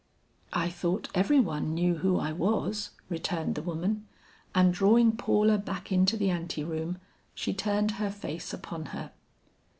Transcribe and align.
"I 0.53 0.67
thought 0.71 1.09
every 1.13 1.39
one 1.39 1.75
knew 1.75 1.97
who 1.97 2.17
I 2.17 2.31
was," 2.31 2.89
returned 3.07 3.53
the 3.53 3.61
woman; 3.61 4.07
and 4.55 4.73
drawing 4.73 5.11
Paula 5.15 5.59
back 5.59 5.91
into 5.91 6.17
the 6.17 6.31
ante 6.31 6.63
room, 6.63 6.97
she 7.35 7.53
turned 7.53 7.91
her 7.91 8.09
face 8.09 8.51
upon 8.51 8.85
her. 8.97 9.11